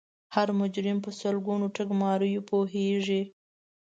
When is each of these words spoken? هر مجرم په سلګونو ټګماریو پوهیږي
هر 0.35 0.47
مجرم 0.59 0.97
په 1.05 1.09
سلګونو 1.19 1.65
ټګماریو 1.75 2.45
پوهیږي 2.49 3.21